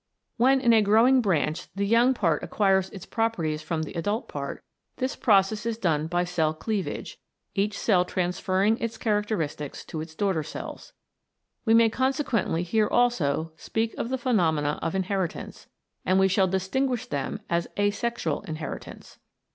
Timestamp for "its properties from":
2.89-3.83